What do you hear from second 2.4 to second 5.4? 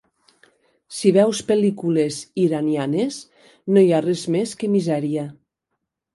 iranianes no hi ha res més que misèria.